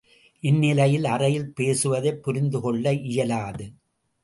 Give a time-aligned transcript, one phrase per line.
[0.43, 3.67] இந்நிலையில் அறையில் பேசுவதைப் புரிந்து கொள்ள இயலாது.